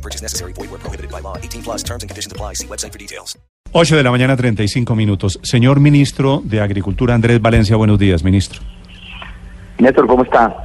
No 0.00 0.02
purchase 0.02 0.22
necessary. 0.22 0.54
Void 0.54 0.70
where 0.70 0.80
prohibited 0.80 1.10
by 1.10 1.20
law. 1.20 1.36
18 1.36 1.62
plus 1.62 1.82
terms 1.84 2.02
and 2.02 2.08
conditions 2.08 2.32
apply. 2.32 2.54
See 2.54 2.66
website 2.66 2.92
for 2.92 2.98
details. 2.98 3.38
8 3.72 3.96
de 3.96 4.02
la 4.02 4.10
mañana, 4.10 4.34
35 4.36 4.96
minutos. 4.96 5.38
Señor 5.42 5.78
ministro 5.78 6.40
de 6.42 6.60
Agricultura, 6.60 7.14
Andrés 7.14 7.40
Valencia, 7.40 7.76
buenos 7.76 7.98
días, 7.98 8.24
ministro. 8.24 8.60
Néstor, 9.78 10.06
¿cómo 10.06 10.24
está? 10.24 10.56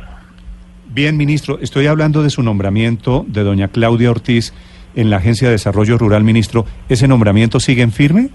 Bien, 0.88 1.18
ministro, 1.18 1.60
estoy 1.62 1.88
hablando 1.88 2.24
de 2.24 2.30
su 2.30 2.42
nombramiento 2.42 3.26
de 3.28 3.44
doña 3.44 3.68
Claudia 3.68 4.10
Ortiz 4.10 4.54
en 4.96 5.10
la 5.10 5.18
Agencia 5.18 5.50
de 5.50 5.52
Desarrollo 5.52 5.98
Rural, 5.98 6.24
ministro. 6.24 6.66
¿Ese 6.88 7.08
nombramiento 7.08 7.60
sigue 7.60 7.84
en 7.84 7.92
firme? 7.92 8.30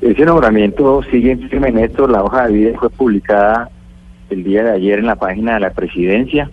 Ese 0.00 0.24
nombramiento 0.24 1.02
sigue 1.04 1.30
en 1.30 1.48
firme, 1.48 1.70
Néstor. 1.70 2.10
La 2.10 2.24
hoja 2.24 2.48
de 2.48 2.52
vida 2.52 2.78
fue 2.78 2.90
publicada 2.90 3.70
el 4.28 4.42
día 4.42 4.64
de 4.64 4.72
ayer 4.72 4.98
en 4.98 5.06
la 5.06 5.16
página 5.16 5.54
de 5.54 5.60
la 5.60 5.70
presidencia. 5.70 6.50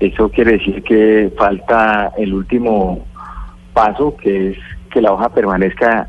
Eso 0.00 0.28
quiere 0.28 0.52
decir 0.52 0.82
que 0.82 1.32
falta 1.36 2.12
el 2.16 2.32
último 2.32 3.04
paso, 3.72 4.16
que 4.16 4.50
es 4.50 4.58
que 4.92 5.00
la 5.00 5.12
hoja 5.12 5.28
permanezca 5.28 6.08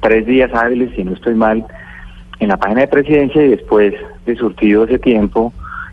tres 0.00 0.26
días 0.26 0.50
hábiles, 0.54 0.94
si 0.94 1.04
no 1.04 1.12
estoy 1.12 1.34
mal, 1.34 1.64
en 2.38 2.48
la 2.48 2.56
página 2.56 2.82
de 2.82 2.88
presidencia 2.88 3.42
y 3.42 3.48
después 3.48 3.94
de 4.26 4.36
surtido 4.36 4.84
ese 4.84 4.98
tiempo, 4.98 5.52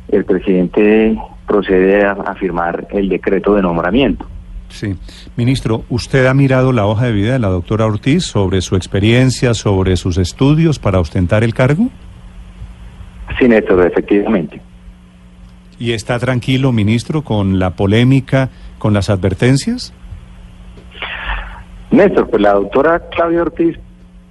el 0.09 0.25
presidente 0.25 1.17
procede 1.47 2.03
a, 2.03 2.11
a 2.11 2.35
firmar 2.35 2.87
el 2.91 3.07
decreto 3.07 3.55
de 3.55 3.61
nombramiento. 3.61 4.25
Sí. 4.69 4.95
Ministro, 5.35 5.83
¿usted 5.89 6.25
ha 6.25 6.33
mirado 6.33 6.71
la 6.71 6.85
hoja 6.85 7.05
de 7.05 7.11
vida 7.11 7.33
de 7.33 7.39
la 7.39 7.49
doctora 7.49 7.85
Ortiz 7.85 8.23
sobre 8.23 8.61
su 8.61 8.75
experiencia, 8.75 9.53
sobre 9.53 9.97
sus 9.97 10.17
estudios 10.17 10.79
para 10.79 10.99
ostentar 10.99 11.43
el 11.43 11.53
cargo? 11.53 11.89
Sí, 13.37 13.47
Néstor, 13.47 13.85
efectivamente. 13.85 14.61
¿Y 15.81 15.93
está 15.93 16.19
tranquilo, 16.19 16.71
ministro, 16.71 17.23
con 17.23 17.57
la 17.57 17.71
polémica, 17.71 18.49
con 18.77 18.93
las 18.93 19.09
advertencias? 19.09 19.91
Néstor, 21.89 22.29
pues 22.29 22.39
la 22.39 22.53
doctora 22.53 23.01
Claudia 23.09 23.41
Ortiz, 23.41 23.79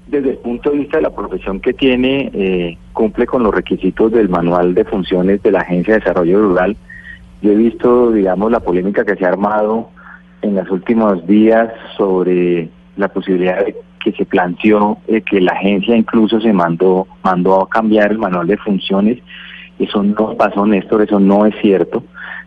desde 0.06 0.30
el 0.30 0.38
punto 0.38 0.70
de 0.70 0.78
vista 0.78 0.98
de 0.98 1.02
la 1.02 1.10
profesión 1.10 1.58
que 1.58 1.72
tiene, 1.72 2.30
eh, 2.32 2.78
cumple 2.92 3.26
con 3.26 3.42
los 3.42 3.52
requisitos 3.52 4.12
del 4.12 4.28
manual 4.28 4.74
de 4.74 4.84
funciones 4.84 5.42
de 5.42 5.50
la 5.50 5.62
Agencia 5.62 5.94
de 5.94 5.98
Desarrollo 5.98 6.40
Rural. 6.40 6.76
Yo 7.42 7.50
he 7.50 7.56
visto, 7.56 8.12
digamos, 8.12 8.52
la 8.52 8.60
polémica 8.60 9.04
que 9.04 9.16
se 9.16 9.24
ha 9.24 9.30
armado 9.30 9.90
en 10.42 10.54
los 10.54 10.70
últimos 10.70 11.26
días 11.26 11.68
sobre 11.96 12.68
la 12.96 13.08
posibilidad 13.08 13.58
de 13.64 13.74
que 14.04 14.12
se 14.12 14.24
planteó 14.24 14.98
eh, 15.08 15.20
que 15.22 15.40
la 15.40 15.52
agencia 15.52 15.96
incluso 15.96 16.40
se 16.40 16.52
mandó 16.52 17.08
mandó 17.24 17.60
a 17.60 17.68
cambiar 17.68 18.12
el 18.12 18.18
manual 18.18 18.46
de 18.46 18.56
funciones. 18.56 19.18
Eso 19.80 20.02
no 20.02 20.36
pasó, 20.36 20.66
Néstor, 20.66 21.02
eso 21.02 21.18
no 21.18 21.46
es 21.46 21.54
cierto. 21.62 22.04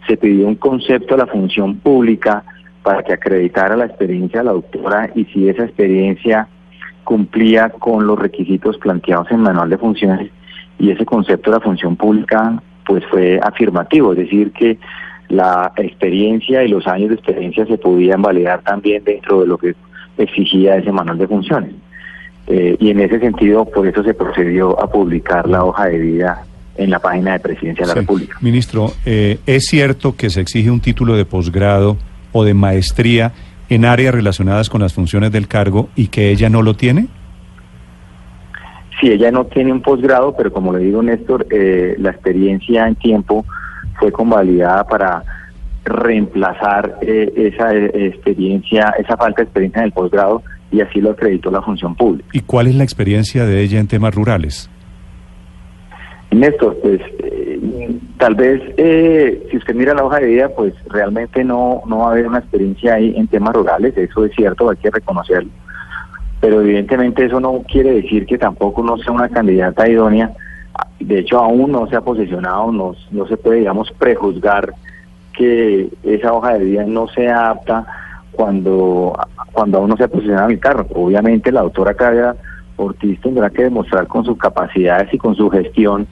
Se 0.07 0.17
pidió 0.17 0.47
un 0.47 0.55
concepto 0.55 1.15
a 1.15 1.17
la 1.17 1.25
función 1.25 1.77
pública 1.77 2.43
para 2.83 3.01
que 3.01 3.13
acreditara 3.13 3.75
la 3.75 3.85
experiencia 3.85 4.41
de 4.41 4.45
la 4.45 4.51
doctora 4.51 5.09
y 5.15 5.25
si 5.25 5.49
esa 5.49 5.63
experiencia 5.63 6.47
cumplía 7.03 7.69
con 7.69 8.05
los 8.05 8.19
requisitos 8.19 8.77
planteados 8.77 9.31
en 9.31 9.37
el 9.37 9.43
manual 9.43 9.69
de 9.69 9.77
funciones 9.77 10.31
y 10.77 10.91
ese 10.91 11.05
concepto 11.05 11.49
de 11.49 11.57
la 11.57 11.63
función 11.63 11.95
pública 11.95 12.61
pues 12.85 13.03
fue 13.09 13.39
afirmativo, 13.41 14.11
es 14.11 14.19
decir 14.19 14.51
que 14.51 14.77
la 15.29 15.71
experiencia 15.77 16.63
y 16.63 16.67
los 16.67 16.85
años 16.85 17.09
de 17.09 17.15
experiencia 17.15 17.65
se 17.65 17.77
podían 17.77 18.21
validar 18.21 18.61
también 18.61 19.03
dentro 19.03 19.41
de 19.41 19.47
lo 19.47 19.57
que 19.57 19.73
exigía 20.17 20.75
ese 20.75 20.91
manual 20.91 21.17
de 21.17 21.27
funciones. 21.27 21.71
Eh, 22.47 22.75
y 22.77 22.91
en 22.91 22.99
ese 22.99 23.19
sentido, 23.19 23.65
por 23.65 23.87
eso 23.87 24.03
se 24.03 24.13
procedió 24.13 24.79
a 24.79 24.91
publicar 24.91 25.47
la 25.47 25.63
hoja 25.63 25.85
de 25.85 25.97
vida 25.97 26.43
en 26.75 26.89
la 26.89 26.99
página 26.99 27.33
de 27.33 27.39
Presidencia 27.39 27.85
de 27.85 27.87
la. 27.87 28.01
República. 28.01 28.37
Ministro, 28.41 28.91
eh, 29.05 29.39
¿es 29.45 29.65
cierto 29.65 30.15
que 30.15 30.29
se 30.29 30.41
exige 30.41 30.71
un 30.71 30.79
título 30.79 31.15
de 31.15 31.25
posgrado 31.25 31.97
o 32.31 32.43
de 32.43 32.53
maestría 32.53 33.31
en 33.69 33.85
áreas 33.85 34.13
relacionadas 34.13 34.69
con 34.69 34.81
las 34.81 34.93
funciones 34.93 35.31
del 35.31 35.47
cargo 35.47 35.89
y 35.95 36.07
que 36.07 36.31
ella 36.31 36.49
no 36.49 36.61
lo 36.61 36.75
tiene? 36.75 37.07
Sí, 38.99 39.07
ella 39.07 39.31
no 39.31 39.45
tiene 39.45 39.71
un 39.71 39.81
posgrado, 39.81 40.35
pero 40.35 40.51
como 40.51 40.73
le 40.73 40.79
digo, 40.79 41.01
Néstor, 41.01 41.47
eh, 41.49 41.95
la 41.97 42.11
experiencia 42.11 42.87
en 42.87 42.95
tiempo 42.95 43.45
fue 43.99 44.11
convalidada 44.11 44.85
para 44.85 45.23
reemplazar 45.83 46.99
eh, 47.01 47.31
esa 47.35 47.73
eh, 47.73 48.07
experiencia, 48.07 48.93
esa 48.97 49.17
falta 49.17 49.41
de 49.41 49.43
experiencia 49.43 49.79
en 49.79 49.85
el 49.85 49.91
posgrado 49.91 50.43
y 50.71 50.81
así 50.81 51.01
lo 51.01 51.11
acreditó 51.11 51.51
la 51.51 51.61
función 51.61 51.95
pública. 51.95 52.29
¿Y 52.33 52.41
cuál 52.41 52.67
es 52.67 52.75
la 52.75 52.83
experiencia 52.83 53.45
de 53.45 53.61
ella 53.61 53.79
en 53.79 53.87
temas 53.87 54.15
rurales? 54.15 54.69
Néstor, 56.39 56.77
pues 56.81 57.01
eh, 57.19 57.99
tal 58.17 58.35
vez 58.35 58.61
eh, 58.77 59.47
si 59.49 59.57
usted 59.57 59.75
mira 59.75 59.93
la 59.93 60.05
hoja 60.05 60.19
de 60.19 60.27
vida, 60.27 60.49
pues 60.49 60.73
realmente 60.85 61.43
no, 61.43 61.81
no 61.85 61.99
va 61.99 62.07
a 62.07 62.11
haber 62.11 62.27
una 62.27 62.39
experiencia 62.39 62.95
ahí 62.95 63.13
en 63.15 63.27
temas 63.27 63.53
rurales, 63.53 63.97
eso 63.97 64.25
es 64.25 64.31
cierto, 64.35 64.69
hay 64.69 64.77
que 64.77 64.91
reconocerlo. 64.91 65.49
Pero 66.39 66.61
evidentemente 66.61 67.25
eso 67.25 67.39
no 67.39 67.63
quiere 67.69 67.93
decir 67.93 68.25
que 68.25 68.37
tampoco 68.37 68.83
no 68.83 68.97
sea 68.97 69.13
una 69.13 69.29
candidata 69.29 69.87
idónea. 69.87 70.31
De 70.99 71.19
hecho, 71.19 71.39
aún 71.39 71.71
no 71.71 71.87
se 71.87 71.95
ha 71.95 72.01
posicionado, 72.01 72.71
no, 72.71 72.95
no 73.11 73.27
se 73.27 73.37
puede, 73.37 73.59
digamos, 73.59 73.91
prejuzgar 73.91 74.73
que 75.37 75.89
esa 76.03 76.33
hoja 76.33 76.53
de 76.53 76.65
vida 76.65 76.83
no 76.85 77.07
sea 77.07 77.51
apta 77.51 77.85
cuando, 78.31 79.17
cuando 79.51 79.77
aún 79.77 79.89
no 79.89 79.97
se 79.97 80.03
ha 80.03 80.07
posicionado 80.07 80.47
en 80.47 80.55
el 80.55 80.59
carro. 80.59 80.85
Obviamente 80.93 81.51
la 81.51 81.61
doctora 81.61 81.93
Claudia 81.93 82.35
Ortiz 82.77 83.19
tendrá 83.21 83.49
que 83.49 83.63
demostrar 83.63 84.07
con 84.07 84.25
sus 84.25 84.37
capacidades 84.37 85.13
y 85.13 85.17
con 85.17 85.35
su 85.35 85.49
gestión 85.49 86.07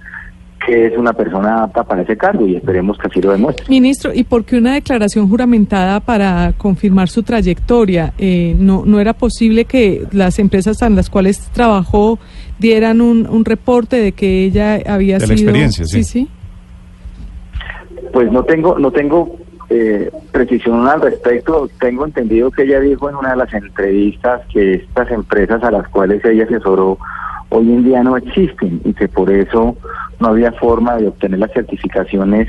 que 0.66 0.88
es 0.88 0.98
una 0.98 1.14
persona 1.14 1.64
apta 1.64 1.84
para 1.84 2.04
ese 2.04 2.16
cargo 2.16 2.46
y 2.46 2.56
esperemos 2.56 2.98
que 2.98 3.08
así 3.08 3.22
lo 3.22 3.32
demuestre. 3.32 3.66
Ministro, 3.68 4.12
¿y 4.14 4.24
por 4.24 4.46
qué 4.46 4.58
una 4.58 4.76
declaración 4.76 5.28
juramentada 5.28 6.00
para 6.00 6.54
confirmar 6.58 7.10
su 7.10 7.24
trayectoria? 7.24 8.14
Eh, 8.18 8.56
no, 8.60 8.84
¿No 8.86 9.00
era 9.00 9.14
posible 9.14 9.66
que 9.66 10.04
las 10.12 10.38
empresas 10.40 10.82
en 10.84 10.96
las 10.96 11.10
cuales 11.10 11.40
trabajó 11.52 12.20
dieran 12.60 13.02
un, 13.02 13.28
un 13.28 13.44
reporte 13.44 13.96
de 13.98 14.12
que 14.12 14.46
ella 14.46 14.80
había 14.86 15.18
De 15.18 15.28
la 15.28 15.36
sido... 15.36 15.50
experiencia, 15.50 15.86
sí. 15.86 16.04
sí. 16.04 16.28
Pues 18.14 18.32
no 18.32 18.44
tengo, 18.44 18.78
no 18.78 18.92
tengo 18.92 19.38
eh, 19.74 20.12
precisión 20.34 20.86
al 20.88 21.02
respecto. 21.02 21.70
Tengo 21.80 22.06
entendido 22.06 22.52
que 22.52 22.64
ella 22.64 22.80
dijo 22.82 23.10
en 23.10 23.16
una 23.16 23.32
de 23.32 23.38
las 23.38 23.54
entrevistas 23.54 24.42
que 24.54 24.74
estas 24.74 25.10
empresas 25.12 25.64
a 25.64 25.72
las 25.72 25.88
cuales 25.88 26.24
ella 26.26 26.44
asesoró 26.44 26.98
hoy 27.50 27.72
en 27.72 27.84
día 27.86 28.04
no 28.04 28.18
existen 28.18 28.82
y 28.84 28.94
que 28.94 29.08
por 29.08 29.32
eso 29.32 29.78
no 30.20 30.28
había 30.28 30.52
forma 30.54 30.98
de 30.98 31.08
obtener 31.08 31.40
las 31.40 31.52
certificaciones 31.54 32.48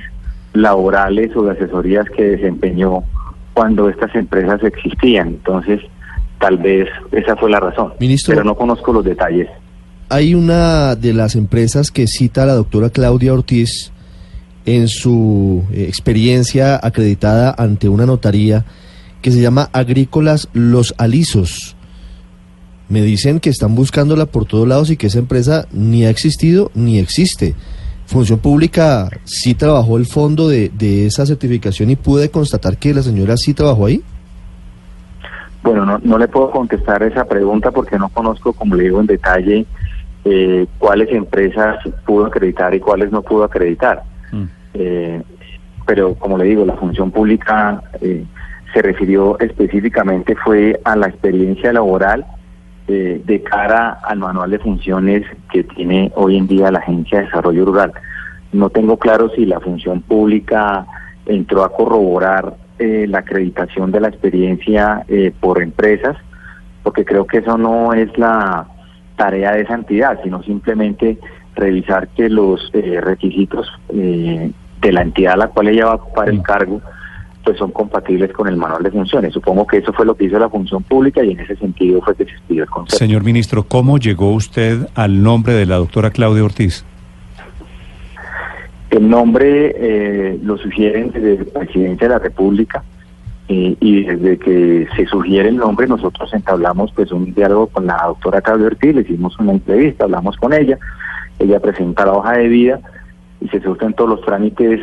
laborales 0.53 1.35
o 1.37 1.43
de 1.45 1.53
asesorías 1.53 2.09
que 2.11 2.23
desempeñó 2.23 3.03
cuando 3.55 3.89
estas 3.89 4.15
empresas 4.15 4.63
existían. 4.65 5.29
Entonces, 5.29 5.81
tal 6.41 6.59
vez 6.59 6.89
esa 7.13 7.37
fue 7.37 7.51
la 7.51 7.61
razón. 7.61 7.93
Ministro- 8.01 8.35
Pero 8.35 8.45
no 8.45 8.55
conozco 8.55 8.93
los 8.93 9.05
detalles. 9.05 9.49
Hay 10.09 10.35
una 10.35 10.95
de 10.95 11.15
las 11.15 11.37
empresas 11.37 11.91
que 11.91 12.07
cita 12.07 12.45
la 12.45 12.55
doctora 12.55 12.91
Claudia 12.91 13.33
Ortiz 13.33 13.92
en 14.67 14.89
su 14.89 15.65
eh, 15.73 15.85
experiencia 15.89 16.79
acreditada 16.83 17.55
ante 17.57 17.89
una 17.89 18.07
notaría 18.07 18.65
que 19.21 19.31
se 19.31 19.41
llama 19.41 19.69
Agrícolas 19.73 20.49
Los 20.53 20.95
Alisos. 20.99 21.77
Me 22.89 23.03
dicen 23.03 23.41
que 23.41 23.51
están 23.51 23.75
buscándola 23.75 24.27
por 24.27 24.45
todos 24.45 24.69
lados 24.69 24.91
y 24.91 24.97
que 24.97 25.07
esa 25.07 25.19
empresa 25.19 25.67
ni 25.73 26.05
ha 26.05 26.11
existido 26.11 26.71
ni 26.75 26.99
existe. 26.99 27.55
Función 28.07 28.39
Pública 28.41 29.09
sí 29.25 29.55
trabajó 29.55 29.97
el 29.97 30.07
fondo 30.07 30.49
de, 30.49 30.69
de 30.69 31.07
esa 31.07 31.25
certificación 31.25 31.91
y 31.91 31.97
pude 31.97 32.31
constatar 32.31 32.77
que 32.77 32.93
la 32.93 33.03
señora 33.03 33.37
sí 33.37 33.55
trabajó 33.55 33.87
ahí. 33.87 34.03
Bueno, 35.63 35.87
no, 35.87 35.99
no 36.03 36.19
le 36.19 36.29
puedo 36.29 36.51
contestar 36.51 37.03
esa 37.05 37.25
pregunta 37.25 37.71
porque 37.71 37.99
no 37.99 38.09
conozco, 38.09 38.53
como 38.53 38.75
le 38.75 38.85
digo, 38.85 39.01
en 39.01 39.07
detalle 39.07 39.65
eh, 40.25 40.67
cuáles 40.79 41.11
empresas 41.11 41.79
pudo 42.05 42.27
acreditar 42.27 42.75
y 42.75 42.81
cuáles 42.81 43.11
no 43.13 43.23
pudo 43.23 43.45
acreditar. 43.45 44.03
Eh, 44.75 45.23
pero 45.87 46.15
como 46.15 46.39
le 46.39 46.45
digo, 46.45 46.65
la 46.65 46.77
función 46.77 47.11
pública 47.11 47.83
eh, 48.01 48.25
se 48.73 48.83
refirió 48.83 49.39
específicamente 49.41 50.35
fue 50.37 50.81
a 50.85 50.97
la 50.97 51.09
experiencia 51.09 51.73
laboral 51.73 52.25
eh, 52.89 53.21
de 53.25 53.43
cara 53.43 53.99
al 54.03 54.19
manual 54.19 54.51
de 54.51 54.59
funciones 54.59 55.25
que 55.51 55.65
tiene 55.65 56.13
hoy 56.15 56.37
en 56.37 56.47
día 56.47 56.71
la 56.71 56.79
Agencia 56.79 57.19
de 57.19 57.25
Desarrollo 57.27 57.65
Rural. 57.65 57.93
No 58.53 58.71
tengo 58.71 58.97
claro 58.99 59.31
si 59.35 59.47
la 59.47 59.61
función 59.61 60.03
pública 60.03 60.87
entró 61.27 61.65
a 61.65 61.73
corroborar 61.73 62.57
eh, 62.79 63.07
la 63.09 63.19
acreditación 63.19 63.93
de 63.93 64.01
la 64.01 64.09
experiencia 64.09 65.05
eh, 65.09 65.33
por 65.41 65.63
empresas 65.63 66.17
porque 66.83 67.05
creo 67.05 67.27
que 67.27 67.39
eso 67.39 67.57
no 67.57 67.93
es 67.93 68.17
la 68.19 68.67
tarea 69.17 69.53
de 69.53 69.63
esa 69.63 69.75
entidad, 69.75 70.19
sino 70.23 70.43
simplemente 70.43 71.19
revisar 71.55 72.09
que 72.09 72.29
los 72.29 72.71
eh, 72.73 73.01
requisitos 73.01 73.69
eh, 73.91 74.51
de 74.83 74.93
la 74.93 75.03
entidad 75.03 75.35
a 75.35 75.37
la 75.37 75.49
cual 75.49 75.69
ella 75.69 75.87
va 75.87 75.93
a 75.93 75.97
ocupar 75.97 76.29
el 76.29 76.43
cargo 76.43 76.83
pues 77.45 77.59
son 77.59 77.73
compatibles 77.73 78.33
con 78.33 78.49
el 78.49 78.57
manual 78.57 78.83
de 78.83 78.91
funciones. 78.91 79.33
Supongo 79.33 79.67
que 79.67 79.79
eso 79.79 79.93
fue 79.93 80.07
lo 80.07 80.15
que 80.15 80.25
hizo 80.27 80.39
la 80.39 80.49
función 80.49 80.83
pública 80.83 81.25
y 81.25 81.33
en 81.33 81.41
ese 81.41 81.57
sentido 81.57 82.01
fue 82.03 82.15
que 82.15 82.25
se 82.25 82.31
expidió 82.31 82.63
el 82.63 82.71
concepto. 82.71 82.99
Señor 82.99 83.25
ministro, 83.25 83.65
¿cómo 83.65 83.99
llegó 83.99 84.33
usted 84.33 84.87
al 84.95 85.23
nombre 85.23 85.55
de 85.55 85.67
la 85.67 85.77
doctora 85.77 86.11
Claudia 86.11 86.45
Ortiz? 86.45 86.85
El 88.91 89.09
nombre 89.09 89.75
eh, 89.75 90.39
lo 90.43 90.59
sugieren 90.59 91.11
desde 91.13 91.35
el 91.35 91.47
presidente 91.47 92.05
de 92.05 92.11
la 92.11 92.19
República 92.19 92.85
eh, 93.49 93.75
y 93.81 94.05
desde 94.05 94.39
que 94.39 94.87
se 94.95 95.07
sugiere 95.07 95.49
el 95.49 95.57
nombre 95.57 95.87
nosotros 95.87 96.33
entablamos 96.35 96.93
pues 96.93 97.11
un 97.11 97.33
diálogo 97.35 97.69
con 97.69 97.87
la 97.87 98.01
doctora 98.07 98.41
Claudia 98.43 98.67
Ortiz, 98.67 98.95
le 98.95 99.01
hicimos 99.01 99.37
una 99.39 99.53
entrevista, 99.53 100.05
hablamos 100.05 100.37
con 100.37 100.53
ella, 100.53 100.79
ella 101.39 101.59
presenta 101.59 102.05
la 102.05 102.13
hoja 102.13 102.33
de 102.35 102.49
vida 102.49 102.81
y 103.43 103.49
se 103.49 103.61
surten 103.61 103.93
todos 103.95 104.11
los 104.11 104.21
trámites 104.23 104.81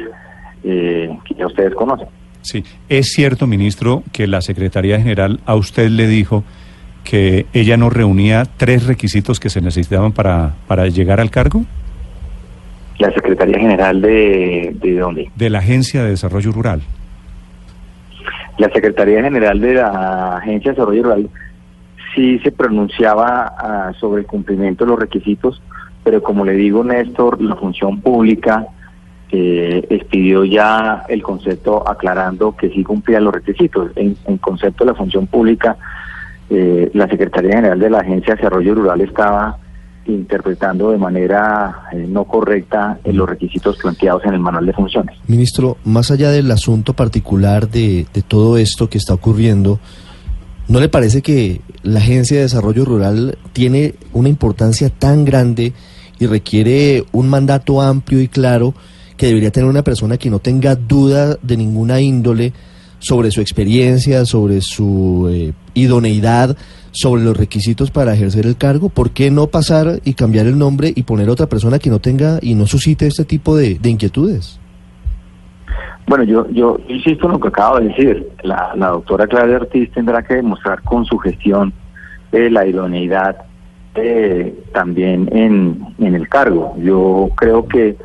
eh, 0.64 1.10
que 1.26 1.34
ya 1.36 1.48
ustedes 1.48 1.74
conocen. 1.74 2.08
Sí, 2.42 2.64
es 2.88 3.12
cierto, 3.12 3.48
ministro, 3.48 4.04
que 4.12 4.28
la 4.28 4.42
Secretaría 4.42 5.00
General 5.00 5.40
a 5.46 5.56
usted 5.56 5.90
le 5.90 6.08
dijo 6.08 6.44
que 7.04 7.46
ella 7.54 7.78
no 7.78 7.90
reunía 7.90 8.44
tres 8.58 8.86
requisitos 8.86 9.40
que 9.40 9.50
se 9.50 9.62
necesitaban 9.62 10.12
para, 10.12 10.54
para 10.68 10.88
llegar 10.88 11.20
al 11.20 11.32
cargo. 11.32 11.64
¿La 12.98 13.12
Secretaría 13.12 13.60
General 13.60 14.02
de, 14.02 14.76
de 14.82 15.00
dónde? 15.00 15.32
De 15.36 15.50
la 15.50 15.60
Agencia 15.60 16.04
de 16.04 16.10
Desarrollo 16.10 16.52
Rural. 16.52 16.82
La 18.58 18.70
Secretaría 18.72 19.24
General 19.24 19.60
de 19.60 19.74
la 19.76 20.38
Agencia 20.38 20.72
de 20.72 20.76
Desarrollo 20.76 21.04
Rural 21.04 21.30
sí 22.14 22.40
se 22.40 22.52
pronunciaba 22.52 23.54
ah, 23.58 23.92
sobre 24.00 24.22
el 24.22 24.28
cumplimiento 24.28 24.84
de 24.84 24.92
los 24.92 25.00
requisitos, 25.00 25.62
pero 26.04 26.24
como 26.24 26.46
le 26.46 26.54
digo, 26.54 26.84
Néstor, 26.84 27.42
la 27.42 27.56
función 27.56 28.02
pública 28.02 28.68
eh, 29.32 29.86
expidió 29.90 30.44
ya 30.44 31.04
el 31.08 31.22
concepto 31.22 31.88
aclarando 31.88 32.56
que 32.56 32.70
sí 32.70 32.84
cumplía 32.84 33.20
los 33.20 33.34
requisitos. 33.34 33.92
En, 33.96 34.16
concepto 34.40 34.84
de 34.84 34.92
la 34.92 34.98
función 34.98 35.28
pública, 35.28 35.78
eh, 36.50 36.90
la 36.94 37.08
Secretaría 37.08 37.58
General 37.58 37.80
de 37.80 37.90
la 37.90 38.00
Agencia 38.00 38.34
de 38.34 38.38
Desarrollo 38.38 38.76
Rural 38.76 39.02
estaba 39.02 39.58
interpretando 40.12 40.92
de 40.92 40.98
manera 40.98 41.84
eh, 41.92 42.06
no 42.08 42.24
correcta 42.26 43.00
eh, 43.04 43.14
los 43.14 43.30
requisitos 43.30 43.78
planteados 43.78 44.26
en 44.26 44.34
el 44.34 44.40
manual 44.40 44.66
de 44.66 44.74
funciones. 44.74 45.16
Ministro, 45.28 45.78
más 45.84 46.12
allá 46.12 46.32
del 46.32 46.50
asunto 46.52 46.94
particular 46.94 47.70
de, 47.70 48.08
de 48.14 48.22
todo 48.22 48.58
esto 48.58 48.90
que 48.90 48.98
está 48.98 49.14
ocurriendo, 49.14 49.80
¿no 50.68 50.80
le 50.80 50.90
parece 50.90 51.22
que 51.22 51.62
la 51.84 52.00
Agencia 52.00 52.38
de 52.38 52.44
Desarrollo 52.44 52.86
Rural 52.86 53.38
tiene 53.54 53.96
una 54.14 54.30
importancia 54.30 54.90
tan 54.90 55.26
grande 55.26 55.74
y 56.20 56.26
requiere 56.26 57.06
un 57.12 57.30
mandato 57.30 57.82
amplio 57.82 58.22
y 58.22 58.28
claro 58.28 58.74
que 59.18 59.28
debería 59.28 59.52
tener 59.52 59.70
una 59.70 59.84
persona 59.84 60.18
que 60.18 60.30
no 60.30 60.40
tenga 60.40 60.76
duda 60.76 61.38
de 61.42 61.58
ninguna 61.58 62.02
índole 62.02 62.54
sobre 63.00 63.32
su 63.32 63.42
experiencia, 63.42 64.26
sobre 64.26 64.62
su 64.62 65.30
eh, 65.32 65.54
idoneidad, 65.74 66.58
sobre 66.92 67.24
los 67.24 67.36
requisitos 67.36 67.92
para 67.92 68.14
ejercer 68.14 68.46
el 68.46 68.58
cargo, 68.58 68.90
¿por 68.90 69.12
qué 69.12 69.32
no 69.32 69.48
pasar 69.48 70.02
y 70.04 70.14
cambiar 70.14 70.48
el 70.48 70.58
nombre 70.58 70.92
y 70.96 71.04
poner 71.04 71.30
a 71.30 71.34
otra 71.34 71.48
persona 71.48 71.80
que 71.80 71.90
no 71.90 72.00
tenga 72.00 72.40
y 72.42 72.56
no 72.56 72.68
suscite 72.68 73.08
este 73.08 73.26
tipo 73.26 73.56
de, 73.56 73.76
de 73.76 73.90
inquietudes? 73.90 74.60
Bueno, 76.10 76.24
yo, 76.24 76.50
yo 76.50 76.80
insisto 76.88 77.28
en 77.28 77.34
lo 77.34 77.40
que 77.40 77.50
acabo 77.50 77.80
de 77.80 77.90
decir. 77.90 78.32
La, 78.42 78.72
la 78.76 78.88
doctora 78.88 79.28
Claudia 79.28 79.58
Ortiz 79.58 79.92
tendrá 79.92 80.24
que 80.24 80.38
demostrar 80.38 80.82
con 80.82 81.06
su 81.06 81.20
gestión 81.20 81.72
eh, 82.32 82.50
la 82.50 82.66
idoneidad 82.66 83.38
eh, 83.94 84.58
también 84.74 85.30
en, 85.32 86.16
el 86.16 86.28
cargo. 86.28 86.74
Yo 86.80 87.30
creo 87.36 87.68
que 87.68 87.96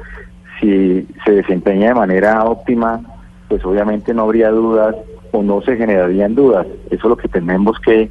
si 0.61 1.09
se 1.25 1.31
desempeña 1.31 1.89
de 1.89 1.95
manera 1.95 2.45
óptima, 2.45 3.01
pues 3.49 3.65
obviamente 3.65 4.13
no 4.13 4.25
habría 4.25 4.51
dudas 4.51 4.97
o 5.33 5.43
no 5.43 5.63
se 5.63 5.75
generarían 5.79 6.35
dudas. 6.35 6.67
Eso 6.91 6.95
es 6.95 7.05
lo 7.05 7.17
que 7.17 7.29
tenemos 7.29 7.81
que 7.81 8.11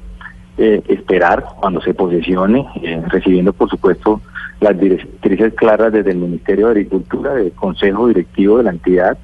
eh, 0.57 0.81
esperar 0.87 1.45
cuando 1.59 1.81
se 1.81 1.93
posesione, 1.93 2.65
eh, 2.81 2.99
recibiendo 3.09 3.53
por 3.53 3.69
supuesto 3.69 4.21
las 4.59 4.75
directrices 4.79 5.53
claras 5.53 5.93
desde 5.93 6.09
el 6.09 6.17
Ministerio 6.17 6.65
de 6.65 6.71
Agricultura, 6.71 7.35
del 7.35 7.51
Consejo 7.51 8.07
Directivo 8.07 8.57
de 8.57 8.63
la 8.63 8.71
entidad, 8.71 9.19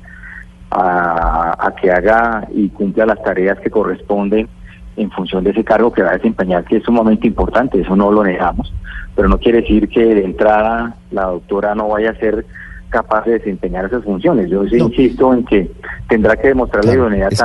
a, 0.72 1.56
a 1.68 1.76
que 1.76 1.92
haga 1.92 2.48
y 2.54 2.70
cumpla 2.70 3.06
las 3.06 3.22
tareas 3.24 3.60
que 3.60 3.70
corresponden 3.70 4.48
en 4.98 5.12
función 5.12 5.44
de 5.44 5.52
ese 5.52 5.64
cargo 5.64 5.92
que 5.94 6.04
va 6.04 6.10
a 6.12 6.18
desempeñar, 6.18 6.66
que 6.66 6.78
es 6.78 6.84
sumamente 6.84 7.26
importante, 7.28 7.80
eso 7.82 7.96
no 7.96 8.12
lo 8.12 8.24
negamos, 8.24 8.74
pero 9.16 9.30
no 9.30 9.38
quiere 9.38 9.62
decir 9.62 9.88
que 9.88 10.14
de 10.16 10.24
entrada 10.26 10.96
la 11.12 11.24
doctora 11.26 11.74
no 11.76 11.88
vaya 11.88 12.12
a 12.12 12.16
ser 12.16 12.46
capaz 12.90 13.24
de 13.26 13.34
desempeñar 13.34 13.86
esas 13.86 14.04
funciones. 14.04 14.50
Yo 14.50 14.66
sí 14.66 14.78
No. 14.78 14.86
insisto 14.88 15.34
en 15.34 15.46
que 15.46 15.72
tendrá 16.10 16.36
que 16.36 16.50
demostrar 16.50 16.84
Claro, 16.84 16.98
la 17.10 17.16
idoneidad 17.18 17.30
que- 17.30 17.36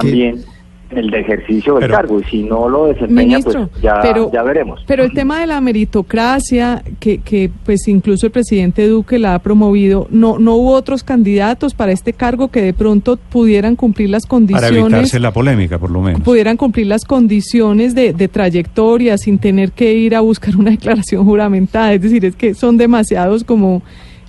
el 0.90 1.12
ejercicio 1.12 1.75
del 1.75 1.82
Pero- 1.82 1.94
cargo, 1.94 2.20
y 2.20 2.25
si 2.25 2.42
no 2.44 2.69
lo 2.69 2.86
desempeña, 2.86 3.38
Ministro, 3.38 3.69
pues 3.69 3.82
ya, 3.82 4.00
pero, 4.02 4.31
ya 4.32 4.42
veremos. 4.42 4.82
Pero 4.86 5.02
el 5.04 5.12
tema 5.12 5.40
de 5.40 5.46
la 5.46 5.60
meritocracia, 5.60 6.82
que, 7.00 7.19
que 7.19 7.50
pues 7.64 7.88
incluso 7.88 8.26
el 8.26 8.32
presidente 8.32 8.86
Duque 8.86 9.19
la 9.19 9.34
ha 9.34 9.38
promovido, 9.40 10.06
no, 10.10 10.38
no 10.38 10.54
hubo 10.54 10.72
otros 10.72 11.02
candidatos 11.02 11.75
para 11.75 11.92
este 11.92 12.12
cargo 12.12 12.48
que 12.48 12.62
de 12.62 12.72
pronto 12.75 13.16
pudieran 13.16 13.76
cumplir 13.76 14.10
las 14.10 14.25
Para 14.25 14.31
condiciones, 14.31 14.76
evitarse 14.92 15.19
la 15.20 15.32
polémica, 15.32 15.78
por 15.78 15.90
lo 15.90 16.00
menos. 16.00 16.20
pudieran 16.22 16.56
cumplir 16.56 16.86
las 16.86 17.04
condiciones 17.04 17.94
de, 17.94 18.12
de 18.12 18.28
trayectoria 18.28 19.19
sin 19.19 19.38
tener 19.38 19.72
que 19.72 19.94
ir 19.94 20.14
a 20.14 20.20
buscar 20.20 20.56
una 20.56 20.70
declaración 20.76 21.25
juramentada. 21.25 21.92
Es 21.94 22.02
decir, 22.02 22.25
es 22.25 22.36
que 22.36 22.54
son 22.54 22.76
demasiados 22.76 23.44
como, 23.44 23.82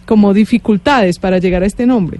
como 0.05 0.33
dificultades 0.33 1.19
para 1.19 1.37
llegar 1.39 1.63
a 1.63 1.65
este 1.65 1.85
nombre. 1.85 2.19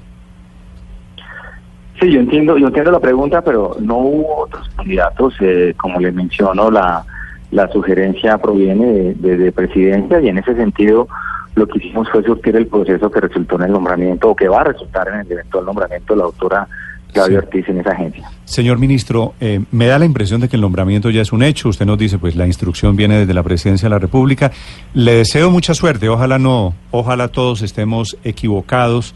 Sí, 2.06 2.12
yo 2.12 2.19
entiendo, 2.19 2.56
yo 2.57 2.68
entiendo 2.68 2.92
la 2.92 3.00
pregunta, 3.00 3.42
pero 3.42 3.75
no 3.80 3.98
hubo 3.98 4.44
otros 4.44 4.69
candidatos. 4.75 5.34
eh, 5.40 5.74
como 5.75 6.00
les 6.00 6.13
menciono, 6.13 6.69
la, 6.69 7.04
la 7.52 7.68
sugerencia 7.69 8.38
proviene 8.38 8.86
de, 8.86 9.13
de- 9.16 9.38
de 9.38 9.52
presidencia 9.52 10.19
y 10.22 10.28
en 10.30 10.38
ese 10.38 10.56
sentido 10.56 11.07
lo 11.56 11.66
que 11.68 11.80
hicimos 11.80 12.07
fue 12.12 12.22
surtir 12.24 12.56
el 12.57 12.68
proceso 12.68 13.10
que 13.10 13.22
resultó 13.22 13.56
en 13.56 13.63
el 13.63 13.72
nombramiento 13.72 14.30
o 14.30 14.36
que 14.36 14.48
va 14.48 14.62
a 14.62 14.63
resultar 14.66 15.07
en 15.07 15.22
el 15.22 15.31
eventual 15.31 15.66
nombramiento 15.66 16.13
de 16.13 16.18
la 16.19 16.25
doctora 16.25 16.68
Claudia 17.13 17.40
Sí. 17.40 17.46
Ortiz 17.46 17.69
en 17.69 17.80
esa 17.80 17.92
agencia. 17.92 18.30
Señor 18.44 18.78
ministro, 18.78 19.34
eh, 19.40 19.62
me 19.72 19.88
da 19.88 19.98
la 19.98 20.04
impresión 20.06 20.42
de 20.42 20.50
que 20.50 20.57
el 20.57 20.62
nombramiento 20.62 21.10
ya 21.10 21.22
es 21.22 21.31
un 21.31 21.42
hecho. 21.44 21.69
Usted 21.69 21.86
nos 21.86 21.98
dice, 21.98 22.18
pues 22.19 22.36
la 22.36 22.46
instrucción 22.46 22.96
viene 22.98 23.19
desde 23.19 23.34
la 23.34 23.42
presidencia 23.42 23.88
de 23.88 23.96
la 23.96 24.00
República. 24.00 24.52
Le 24.94 25.14
deseo 25.16 25.50
mucha 25.50 25.74
suerte. 25.74 26.09
Ojalá 26.09 26.38
no, 26.38 26.74
ojalá 26.92 27.30
todos 27.30 27.62
estemos 27.62 28.18
equivocados 28.26 29.16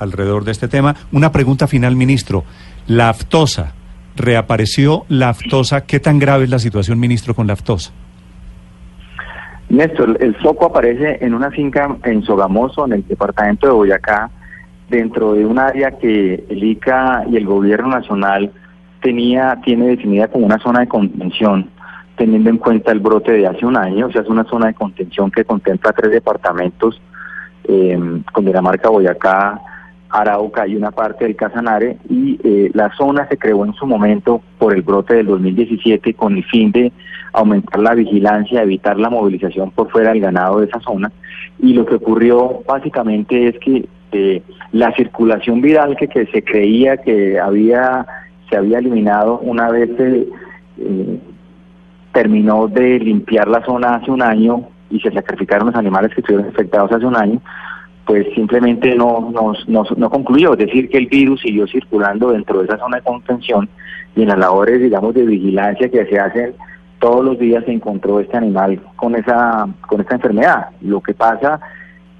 alrededor 0.00 0.44
de 0.44 0.52
este 0.52 0.68
tema. 0.68 0.96
Una 1.12 1.30
pregunta 1.30 1.66
final, 1.66 1.94
ministro. 1.94 2.44
La 2.86 3.08
aftosa, 3.08 3.74
reapareció 4.16 5.04
la 5.08 5.28
aftosa. 5.30 5.82
¿Qué 5.82 6.00
tan 6.00 6.18
grave 6.18 6.44
es 6.44 6.50
la 6.50 6.58
situación, 6.58 6.98
ministro, 6.98 7.34
con 7.34 7.46
la 7.46 7.52
aftosa? 7.52 7.92
Néstor, 9.68 10.16
el 10.20 10.34
foco 10.36 10.66
aparece 10.66 11.18
en 11.20 11.32
una 11.32 11.50
finca 11.50 11.96
en 12.04 12.24
Sogamoso, 12.24 12.86
en 12.86 12.94
el 12.94 13.06
departamento 13.06 13.68
de 13.68 13.72
Boyacá, 13.72 14.28
dentro 14.88 15.34
de 15.34 15.46
un 15.46 15.60
área 15.60 15.92
que 15.92 16.44
el 16.48 16.64
ICA 16.64 17.24
y 17.30 17.36
el 17.36 17.46
gobierno 17.46 17.88
nacional 17.88 18.50
tenía, 19.00 19.60
tiene 19.64 19.86
definida 19.86 20.26
como 20.26 20.46
una 20.46 20.58
zona 20.58 20.80
de 20.80 20.88
contención, 20.88 21.70
teniendo 22.16 22.50
en 22.50 22.58
cuenta 22.58 22.90
el 22.90 22.98
brote 22.98 23.32
de 23.32 23.46
hace 23.46 23.64
un 23.64 23.76
año, 23.76 24.08
o 24.08 24.12
sea, 24.12 24.22
es 24.22 24.28
una 24.28 24.44
zona 24.44 24.66
de 24.66 24.74
contención 24.74 25.30
que 25.30 25.44
contempla 25.44 25.92
tres 25.92 26.10
departamentos, 26.10 27.00
eh, 27.64 27.98
Cundinamarca, 28.32 28.88
Boyacá, 28.88 29.60
Arauca 30.10 30.66
y 30.66 30.76
una 30.76 30.90
parte 30.90 31.24
del 31.24 31.36
Casanare, 31.36 31.98
y 32.08 32.38
eh, 32.42 32.70
la 32.74 32.90
zona 32.96 33.28
se 33.28 33.38
creó 33.38 33.64
en 33.64 33.74
su 33.74 33.86
momento 33.86 34.42
por 34.58 34.74
el 34.74 34.82
brote 34.82 35.14
del 35.14 35.26
2017 35.26 36.14
con 36.14 36.36
el 36.36 36.44
fin 36.44 36.72
de 36.72 36.92
aumentar 37.32 37.80
la 37.80 37.94
vigilancia, 37.94 38.62
evitar 38.62 38.98
la 38.98 39.10
movilización 39.10 39.70
por 39.70 39.90
fuera 39.90 40.10
del 40.10 40.20
ganado 40.20 40.60
de 40.60 40.66
esa 40.66 40.80
zona. 40.80 41.12
Y 41.58 41.74
lo 41.74 41.86
que 41.86 41.96
ocurrió 41.96 42.62
básicamente 42.66 43.48
es 43.48 43.58
que 43.60 43.86
eh, 44.12 44.42
la 44.72 44.92
circulación 44.92 45.60
viral 45.60 45.96
que, 45.96 46.26
se 46.26 46.42
creía 46.42 46.96
que 46.96 47.38
había 47.38 48.06
se 48.48 48.56
había 48.56 48.78
eliminado 48.78 49.38
una 49.38 49.70
vez 49.70 49.88
eh, 50.00 51.20
terminó 52.12 52.66
de 52.66 52.98
limpiar 52.98 53.46
la 53.46 53.64
zona 53.64 53.96
hace 53.96 54.10
un 54.10 54.22
año 54.22 54.68
y 54.90 54.98
se 55.00 55.12
sacrificaron 55.12 55.68
los 55.68 55.76
animales 55.76 56.12
que 56.12 56.20
estuvieron 56.20 56.48
infectados 56.48 56.90
hace 56.90 57.06
un 57.06 57.16
año, 57.16 57.40
pues 58.10 58.26
simplemente 58.34 58.92
no, 58.96 59.30
no, 59.30 59.84
no, 59.96 60.10
concluyó, 60.10 60.54
es 60.54 60.58
decir, 60.58 60.90
que 60.90 60.98
el 60.98 61.06
virus 61.06 61.42
siguió 61.42 61.68
circulando 61.68 62.32
dentro 62.32 62.58
de 62.58 62.64
esa 62.64 62.76
zona 62.76 62.96
de 62.96 63.04
contención 63.04 63.68
y 64.16 64.22
en 64.22 64.28
las 64.30 64.38
labores, 64.38 64.80
digamos, 64.80 65.14
de 65.14 65.24
vigilancia 65.24 65.88
que 65.88 66.04
se 66.06 66.18
hacen 66.18 66.54
todos 66.98 67.24
los 67.24 67.38
días 67.38 67.64
se 67.64 67.70
encontró 67.70 68.18
este 68.18 68.36
animal 68.36 68.80
con 68.96 69.14
esa 69.14 69.68
con 69.86 70.00
esta 70.00 70.16
enfermedad. 70.16 70.70
Lo 70.80 71.00
que 71.00 71.14
pasa 71.14 71.60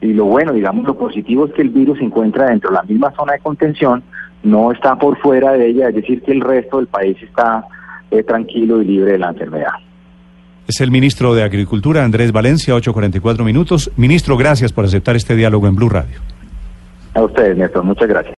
y 0.00 0.12
lo 0.12 0.26
bueno, 0.26 0.52
digamos, 0.52 0.86
lo 0.86 0.96
positivo 0.96 1.46
es 1.46 1.54
que 1.54 1.62
el 1.62 1.70
virus 1.70 1.98
se 1.98 2.04
encuentra 2.04 2.46
dentro 2.46 2.70
de 2.70 2.76
la 2.76 2.84
misma 2.84 3.10
zona 3.16 3.32
de 3.32 3.40
contención, 3.40 4.04
no 4.44 4.70
está 4.70 4.96
por 4.96 5.18
fuera 5.18 5.54
de 5.54 5.70
ella, 5.70 5.88
es 5.88 5.96
decir, 5.96 6.22
que 6.22 6.30
el 6.30 6.40
resto 6.40 6.76
del 6.76 6.86
país 6.86 7.20
está 7.20 7.64
eh, 8.12 8.22
tranquilo 8.22 8.80
y 8.80 8.84
libre 8.84 9.10
de 9.10 9.18
la 9.18 9.30
enfermedad. 9.30 9.72
Es 10.70 10.80
el 10.80 10.92
ministro 10.92 11.34
de 11.34 11.42
Agricultura, 11.42 12.04
Andrés 12.04 12.30
Valencia, 12.30 12.76
8.44 12.76 13.42
minutos. 13.42 13.90
Ministro, 13.96 14.36
gracias 14.36 14.72
por 14.72 14.84
aceptar 14.84 15.16
este 15.16 15.34
diálogo 15.34 15.66
en 15.66 15.74
Blue 15.74 15.88
Radio. 15.88 16.20
A 17.12 17.22
ustedes, 17.22 17.56
Néstor, 17.56 17.82
muchas 17.82 18.08
gracias. 18.08 18.28